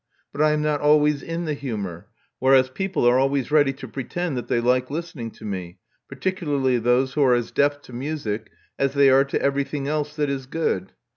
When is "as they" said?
8.79-9.11